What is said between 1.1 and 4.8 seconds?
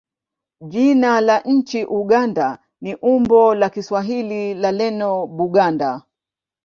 la nchi Uganda ni umbo la Kiswahili la